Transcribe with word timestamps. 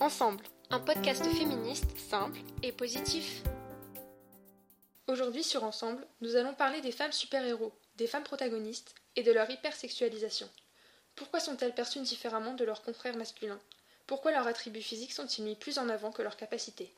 Ensemble, 0.00 0.44
un 0.68 0.78
podcast 0.78 1.24
féministe 1.24 1.86
simple 2.10 2.38
et 2.62 2.70
positif. 2.70 3.42
Aujourd'hui 5.06 5.42
sur 5.42 5.64
Ensemble, 5.64 6.06
nous 6.20 6.36
allons 6.36 6.52
parler 6.52 6.82
des 6.82 6.92
femmes 6.92 7.12
super-héros, 7.12 7.72
des 7.96 8.06
femmes 8.06 8.22
protagonistes 8.22 8.94
et 9.16 9.22
de 9.22 9.32
leur 9.32 9.48
hypersexualisation. 9.48 10.50
Pourquoi 11.14 11.40
sont-elles 11.40 11.74
perçues 11.74 12.00
différemment 12.00 12.52
de 12.52 12.64
leurs 12.64 12.82
confrères 12.82 13.16
masculins? 13.16 13.60
Pourquoi 14.06 14.32
leurs 14.32 14.46
attributs 14.46 14.82
physiques 14.82 15.14
sont-ils 15.14 15.44
mis 15.44 15.56
plus 15.56 15.78
en 15.78 15.88
avant 15.88 16.12
que 16.12 16.20
leurs 16.20 16.36
capacités 16.36 16.92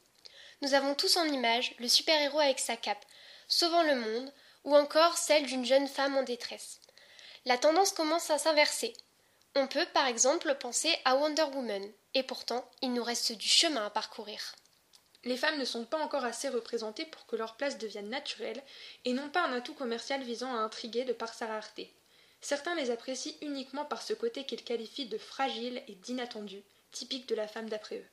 Nous 0.62 0.74
avons 0.74 0.96
tous 0.96 1.16
en 1.18 1.24
image 1.24 1.76
le 1.78 1.86
super-héros 1.86 2.40
avec 2.40 2.58
sa 2.58 2.76
cape, 2.76 3.04
sauvant 3.46 3.84
le 3.84 3.94
monde, 3.94 4.32
ou 4.64 4.74
encore 4.74 5.16
celle 5.16 5.46
d'une 5.46 5.64
jeune 5.64 5.86
femme 5.86 6.16
en 6.16 6.24
détresse. 6.24 6.80
La 7.44 7.58
tendance 7.58 7.92
commence 7.92 8.30
à 8.30 8.38
s'inverser. 8.38 8.92
On 9.54 9.66
peut 9.66 9.86
par 9.92 10.06
exemple 10.06 10.54
penser 10.54 10.94
à 11.04 11.16
Wonder 11.16 11.44
Woman, 11.54 11.90
et 12.14 12.22
pourtant 12.22 12.68
il 12.82 12.92
nous 12.92 13.02
reste 13.02 13.32
du 13.32 13.48
chemin 13.48 13.86
à 13.86 13.90
parcourir. 13.90 14.54
Les 15.24 15.36
femmes 15.36 15.58
ne 15.58 15.64
sont 15.64 15.84
pas 15.84 15.98
encore 15.98 16.24
assez 16.24 16.48
représentées 16.48 17.04
pour 17.04 17.26
que 17.26 17.36
leur 17.36 17.56
place 17.56 17.78
devienne 17.78 18.08
naturelle 18.08 18.62
et 19.04 19.12
non 19.12 19.28
pas 19.30 19.42
un 19.42 19.52
atout 19.52 19.74
commercial 19.74 20.22
visant 20.22 20.54
à 20.54 20.60
intriguer 20.60 21.04
de 21.04 21.12
par 21.12 21.34
sa 21.34 21.46
rareté. 21.46 21.92
Certains 22.40 22.76
les 22.76 22.90
apprécient 22.90 23.34
uniquement 23.42 23.84
par 23.84 24.00
ce 24.02 24.12
côté 24.12 24.44
qu'ils 24.44 24.62
qualifient 24.62 25.08
de 25.08 25.18
fragile 25.18 25.82
et 25.88 25.96
d'inattendu, 25.96 26.62
typique 26.92 27.28
de 27.28 27.34
la 27.34 27.48
femme 27.48 27.68
d'après 27.68 27.96
eux. 27.96 28.06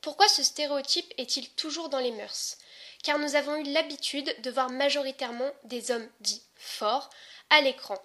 Pourquoi 0.00 0.28
ce 0.28 0.42
stéréotype 0.42 1.12
est-il 1.18 1.50
toujours 1.50 1.90
dans 1.90 1.98
les 1.98 2.12
mœurs? 2.12 2.56
Car 3.02 3.18
nous 3.18 3.34
avons 3.34 3.56
eu 3.56 3.64
l'habitude 3.64 4.34
de 4.42 4.50
voir 4.50 4.70
majoritairement 4.70 5.50
des 5.64 5.90
hommes 5.90 6.08
dits 6.20 6.42
forts 6.56 7.10
à 7.50 7.60
l'écran, 7.60 7.98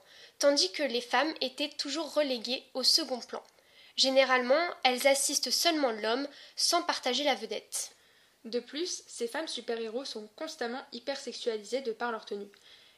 tandis 0.43 0.73
que 0.73 0.83
les 0.83 0.99
femmes 0.99 1.33
étaient 1.39 1.69
toujours 1.69 2.13
reléguées 2.15 2.65
au 2.73 2.83
second 2.83 3.21
plan. 3.21 3.41
Généralement, 3.95 4.61
elles 4.83 5.07
assistent 5.07 5.51
seulement 5.51 5.91
l'homme 5.91 6.27
sans 6.57 6.81
partager 6.83 7.23
la 7.23 7.33
vedette. 7.33 7.95
De 8.43 8.59
plus, 8.59 9.03
ces 9.07 9.29
femmes 9.29 9.47
super-héros 9.47 10.03
sont 10.03 10.27
constamment 10.35 10.83
hypersexualisées 10.91 11.79
de 11.79 11.93
par 11.93 12.11
leur 12.11 12.25
tenue. 12.25 12.51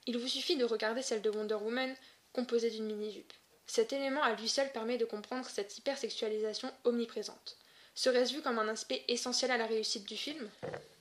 Il 0.07 0.17
vous 0.17 0.27
suffit 0.27 0.55
de 0.55 0.65
regarder 0.65 1.03
celle 1.03 1.21
de 1.21 1.29
Wonder 1.29 1.53
Woman, 1.53 1.95
composée 2.33 2.71
d'une 2.71 2.87
mini-jupe. 2.87 3.31
Cet 3.67 3.93
élément 3.93 4.23
à 4.23 4.33
lui 4.33 4.49
seul 4.49 4.71
permet 4.71 4.97
de 4.97 5.05
comprendre 5.05 5.47
cette 5.47 5.77
hypersexualisation 5.77 6.71
omniprésente. 6.83 7.57
Serait-ce 7.93 8.33
vu 8.33 8.41
comme 8.41 8.57
un 8.57 8.69
aspect 8.69 9.03
essentiel 9.07 9.51
à 9.51 9.57
la 9.57 9.67
réussite 9.67 10.07
du 10.07 10.17
film? 10.17 10.49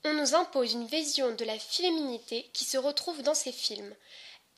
On 0.05 0.12
nous 0.12 0.34
impose 0.34 0.75
une 0.75 0.86
vision 0.86 1.34
de 1.34 1.45
la 1.47 1.58
féminité 1.58 2.51
qui 2.53 2.67
se 2.67 2.77
retrouve 2.77 3.23
dans 3.23 3.33
ces 3.33 3.51
films. 3.51 3.95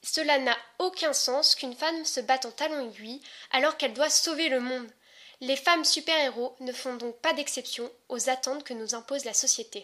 Cela 0.03 0.39
n'a 0.39 0.57
aucun 0.79 1.13
sens 1.13 1.55
qu'une 1.55 1.75
femme 1.75 2.05
se 2.05 2.21
batte 2.21 2.47
en 2.47 2.51
talons 2.51 2.91
aiguilles 2.91 3.23
alors 3.51 3.77
qu'elle 3.77 3.95
doit 3.95 4.11
sauver 4.11 4.49
le 4.49 4.61
monde. 4.61 4.89
Les 5.41 5.57
femmes 5.57 5.85
super-héros 5.85 6.57
ne 6.61 6.73
font 6.73 6.95
donc 6.95 7.21
pas 7.21 7.35
d'exception 7.35 7.91
aux 8.09 8.31
attentes 8.31 8.65
que 8.65 8.75
nous 8.75 8.95
impose 8.95 9.25
la 9.25 9.35
société. 9.35 9.83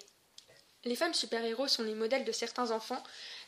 Les 0.85 0.97
femmes 0.97 1.15
super-héros 1.15 1.69
sont 1.69 1.85
les 1.85 1.95
modèles 1.95 2.25
de 2.25 2.33
certains 2.33 2.73
enfants, 2.73 3.03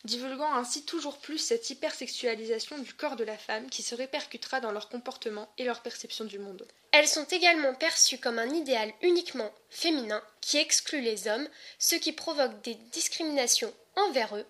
divulguant 0.05 0.55
ainsi 0.55 0.85
toujours 0.85 1.19
plus 1.19 1.39
cette 1.39 1.69
hypersexualisation 1.69 2.79
du 2.79 2.95
corps 2.95 3.17
de 3.17 3.25
la 3.25 3.37
femme 3.37 3.69
qui 3.71 3.83
se 3.83 3.97
répercutera 3.97 4.61
dans 4.61 4.71
leur 4.71 4.89
comportement 4.89 5.49
et 5.59 5.65
leur 5.65 5.83
perception 5.83 6.27
du 6.27 6.39
monde. 6.39 6.65
Elles 6.93 7.09
sont 7.09 7.25
également 7.25 7.75
perçues 7.75 8.19
comme 8.19 8.39
un 8.39 8.51
idéal 8.51 8.93
uniquement 9.03 9.51
féminin 9.69 10.23
qui 10.41 10.59
exclut 10.59 11.01
les 11.01 11.27
hommes, 11.27 11.49
ce 11.81 11.97
qui 11.97 12.13
provoque 12.13 12.63
des 12.63 12.75
discriminations 12.75 13.75
envers 13.97 14.37
eux, 14.37 14.47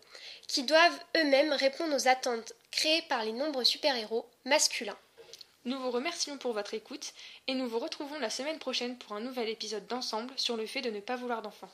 qui 0.48 0.62
doivent 0.62 1.00
eux-mêmes 1.16 1.52
répondre 1.52 1.94
aux 1.94 2.08
attentes 2.08 2.52
créées 2.70 3.02
par 3.02 3.24
les 3.24 3.32
nombreux 3.32 3.64
super-héros 3.64 4.28
masculins. 4.44 4.98
Nous 5.64 5.78
vous 5.78 5.90
remercions 5.90 6.36
pour 6.36 6.52
votre 6.52 6.74
écoute 6.74 7.14
et 7.46 7.54
nous 7.54 7.68
vous 7.68 7.78
retrouvons 7.78 8.18
la 8.18 8.28
semaine 8.28 8.58
prochaine 8.58 8.98
pour 8.98 9.16
un 9.16 9.20
nouvel 9.20 9.48
épisode 9.48 9.86
d'Ensemble 9.86 10.32
sur 10.36 10.56
le 10.56 10.66
fait 10.66 10.82
de 10.82 10.90
ne 10.90 11.00
pas 11.00 11.16
vouloir 11.16 11.40
d'enfants. 11.40 11.70